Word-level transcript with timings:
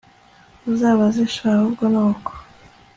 uzabaze 0.71 1.21
sha 1.33 1.45
ahubwo 1.53 1.83
nuko 1.93 2.31